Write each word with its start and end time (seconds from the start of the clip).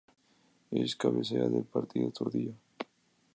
Es 0.71 0.95
cabecera 0.95 1.47
del 1.47 1.63
partido 1.63 2.07
de 2.07 2.11
Tordillo. 2.11 2.53